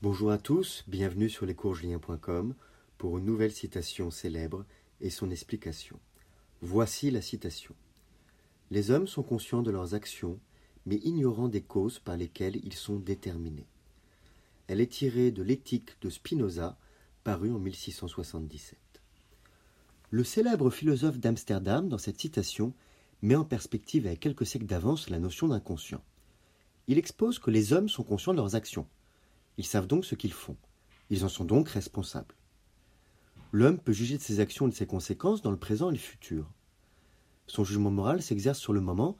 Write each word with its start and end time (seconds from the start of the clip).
Bonjour 0.00 0.30
à 0.30 0.38
tous, 0.38 0.84
bienvenue 0.86 1.28
sur 1.28 1.44
lescoursjulien.com 1.44 2.54
pour 2.98 3.18
une 3.18 3.24
nouvelle 3.24 3.50
citation 3.50 4.12
célèbre 4.12 4.64
et 5.00 5.10
son 5.10 5.28
explication. 5.28 5.98
Voici 6.62 7.10
la 7.10 7.20
citation. 7.20 7.74
Les 8.70 8.92
hommes 8.92 9.08
sont 9.08 9.24
conscients 9.24 9.62
de 9.62 9.72
leurs 9.72 9.94
actions, 9.94 10.38
mais 10.86 11.00
ignorants 11.02 11.48
des 11.48 11.62
causes 11.62 11.98
par 11.98 12.16
lesquelles 12.16 12.60
ils 12.64 12.74
sont 12.74 13.00
déterminés. 13.00 13.66
Elle 14.68 14.80
est 14.80 14.92
tirée 14.92 15.32
de 15.32 15.42
l'éthique 15.42 16.00
de 16.00 16.10
Spinoza, 16.10 16.78
parue 17.24 17.50
en 17.50 17.58
1677. 17.58 18.78
Le 20.10 20.22
célèbre 20.22 20.70
philosophe 20.70 21.18
d'Amsterdam, 21.18 21.88
dans 21.88 21.98
cette 21.98 22.20
citation, 22.20 22.72
met 23.20 23.34
en 23.34 23.44
perspective 23.44 24.06
avec 24.06 24.20
quelques 24.20 24.46
siècles 24.46 24.66
d'avance 24.66 25.10
la 25.10 25.18
notion 25.18 25.48
d'inconscient. 25.48 26.04
Il 26.86 26.98
expose 26.98 27.40
que 27.40 27.50
les 27.50 27.72
hommes 27.72 27.88
sont 27.88 28.04
conscients 28.04 28.32
de 28.32 28.38
leurs 28.38 28.54
actions. 28.54 28.86
Ils 29.58 29.66
savent 29.66 29.88
donc 29.88 30.04
ce 30.04 30.14
qu'ils 30.14 30.32
font. 30.32 30.56
Ils 31.10 31.24
en 31.24 31.28
sont 31.28 31.44
donc 31.44 31.68
responsables. 31.68 32.34
L'homme 33.52 33.78
peut 33.78 33.92
juger 33.92 34.16
de 34.16 34.22
ses 34.22 34.40
actions 34.40 34.66
et 34.68 34.70
de 34.70 34.74
ses 34.74 34.86
conséquences 34.86 35.42
dans 35.42 35.50
le 35.50 35.58
présent 35.58 35.90
et 35.90 35.94
le 35.94 35.98
futur. 35.98 36.50
Son 37.46 37.64
jugement 37.64 37.90
moral 37.90 38.22
s'exerce 38.22 38.58
sur 38.58 38.72
le 38.72 38.80
moment 38.80 39.16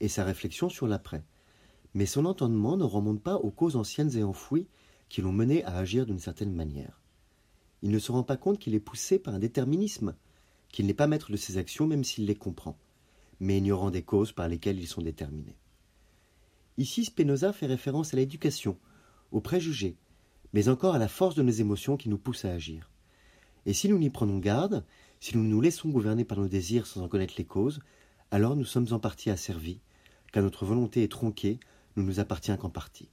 et 0.00 0.08
sa 0.08 0.24
réflexion 0.24 0.68
sur 0.68 0.86
l'après. 0.86 1.24
Mais 1.94 2.06
son 2.06 2.24
entendement 2.24 2.76
ne 2.76 2.84
remonte 2.84 3.22
pas 3.22 3.36
aux 3.36 3.50
causes 3.50 3.76
anciennes 3.76 4.16
et 4.16 4.22
enfouies 4.22 4.66
qui 5.08 5.20
l'ont 5.20 5.32
mené 5.32 5.62
à 5.64 5.76
agir 5.76 6.06
d'une 6.06 6.18
certaine 6.18 6.54
manière. 6.54 7.00
Il 7.82 7.90
ne 7.90 7.98
se 7.98 8.12
rend 8.12 8.22
pas 8.22 8.36
compte 8.36 8.58
qu'il 8.58 8.74
est 8.74 8.80
poussé 8.80 9.18
par 9.18 9.34
un 9.34 9.40
déterminisme, 9.40 10.14
qu'il 10.70 10.86
n'est 10.86 10.94
pas 10.94 11.08
maître 11.08 11.30
de 11.30 11.36
ses 11.36 11.58
actions 11.58 11.86
même 11.86 12.04
s'il 12.04 12.24
les 12.24 12.36
comprend, 12.36 12.78
mais 13.40 13.58
ignorant 13.58 13.90
des 13.90 14.02
causes 14.02 14.32
par 14.32 14.48
lesquelles 14.48 14.80
ils 14.80 14.86
sont 14.86 15.02
déterminés. 15.02 15.58
Ici, 16.78 17.04
Spinoza 17.04 17.52
fait 17.52 17.66
référence 17.66 18.14
à 18.14 18.16
l'éducation, 18.16 18.78
aux 19.32 19.40
préjugés, 19.40 19.96
mais 20.52 20.68
encore 20.68 20.94
à 20.94 20.98
la 20.98 21.08
force 21.08 21.34
de 21.34 21.42
nos 21.42 21.50
émotions 21.50 21.96
qui 21.96 22.08
nous 22.08 22.18
poussent 22.18 22.44
à 22.44 22.52
agir. 22.52 22.90
Et 23.66 23.72
si 23.72 23.88
nous 23.88 23.98
n'y 23.98 24.10
prenons 24.10 24.38
garde, 24.38 24.84
si 25.20 25.36
nous 25.36 25.42
nous 25.42 25.60
laissons 25.60 25.88
gouverner 25.88 26.24
par 26.24 26.38
nos 26.38 26.48
désirs 26.48 26.86
sans 26.86 27.02
en 27.02 27.08
connaître 27.08 27.34
les 27.38 27.44
causes, 27.44 27.80
alors 28.30 28.56
nous 28.56 28.64
sommes 28.64 28.88
en 28.92 28.98
partie 28.98 29.30
asservis, 29.30 29.80
car 30.32 30.42
notre 30.42 30.64
volonté 30.64 31.02
est 31.02 31.10
tronquée, 31.10 31.58
ne 31.96 32.02
nous 32.02 32.20
appartient 32.20 32.56
qu'en 32.58 32.70
partie. 32.70 33.10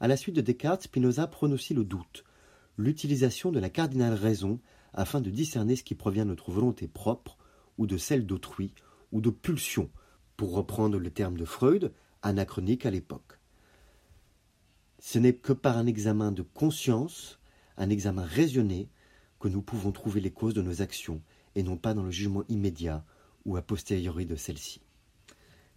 À 0.00 0.08
la 0.08 0.16
suite 0.16 0.36
de 0.36 0.40
Descartes, 0.40 0.82
Spinoza 0.82 1.26
prône 1.26 1.52
aussi 1.52 1.74
le 1.74 1.84
doute, 1.84 2.24
l'utilisation 2.76 3.50
de 3.50 3.58
la 3.58 3.70
cardinale 3.70 4.14
raison 4.14 4.60
afin 4.92 5.20
de 5.20 5.30
discerner 5.30 5.76
ce 5.76 5.82
qui 5.82 5.94
provient 5.94 6.24
de 6.24 6.30
notre 6.30 6.50
volonté 6.50 6.88
propre 6.88 7.38
ou 7.78 7.86
de 7.86 7.96
celle 7.96 8.26
d'autrui 8.26 8.74
ou 9.12 9.20
de 9.20 9.30
pulsion, 9.30 9.90
pour 10.36 10.54
reprendre 10.54 10.98
le 10.98 11.10
terme 11.10 11.36
de 11.36 11.44
Freud, 11.44 11.92
anachronique 12.22 12.86
à 12.86 12.90
l'époque. 12.90 13.25
Ce 14.98 15.18
n'est 15.18 15.34
que 15.34 15.52
par 15.52 15.76
un 15.76 15.86
examen 15.86 16.32
de 16.32 16.42
conscience, 16.42 17.38
un 17.76 17.90
examen 17.90 18.24
raisonné, 18.24 18.88
que 19.40 19.48
nous 19.48 19.62
pouvons 19.62 19.92
trouver 19.92 20.20
les 20.20 20.30
causes 20.30 20.54
de 20.54 20.62
nos 20.62 20.82
actions, 20.82 21.20
et 21.54 21.62
non 21.62 21.76
pas 21.76 21.94
dans 21.94 22.02
le 22.02 22.10
jugement 22.10 22.44
immédiat 22.48 23.04
ou 23.44 23.56
a 23.56 23.62
posteriori 23.62 24.26
de 24.26 24.36
celles-ci. 24.36 24.80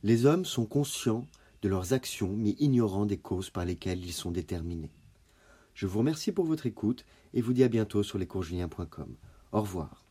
Les 0.04 0.26
hommes 0.26 0.46
sont 0.46 0.66
conscients 0.66 1.28
de 1.62 1.70
leurs 1.70 1.94
actions, 1.94 2.34
mais 2.36 2.56
ignorants 2.60 3.06
des 3.06 3.18
causes 3.18 3.50
par 3.50 3.66
lesquelles 3.66 4.04
ils 4.04 4.14
sont 4.14 4.32
déterminés. 4.32 4.92
Je 5.74 5.88
vous 5.88 6.00
remercie 6.00 6.32
pour 6.32 6.46
votre 6.46 6.66
écoute 6.66 7.06
et 7.34 7.42
vous 7.42 7.54
dis 7.54 7.64
à 7.64 7.70
bientôt 7.70 8.04
sur 8.04 8.18
lescoursjulien.com. 8.18 9.16
Au 9.52 9.62
revoir. 9.62 10.09